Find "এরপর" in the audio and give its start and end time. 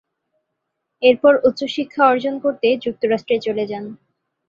1.01-1.33